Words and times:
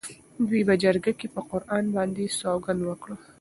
دوی 0.47 0.61
په 0.67 0.75
جرګه 0.83 1.11
کې 1.19 1.27
پر 1.33 1.43
قرآن 1.51 1.83
باندې 1.95 2.35
سوګند 2.39 2.81
وکړ. 2.85 3.07